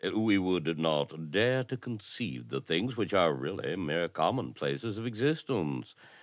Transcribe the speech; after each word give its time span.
We 0.15 0.39
would 0.39 0.79
not 0.79 1.29
dare 1.29 1.63
to 1.65 1.77
conceive 1.77 2.49
the 2.49 2.59
things 2.59 2.97
which 2.97 3.13
are 3.13 3.31
really 3.35 3.75
mere 3.75 4.07
commonplaces 4.09 4.97
of 4.97 5.05
existence. 5.05 5.93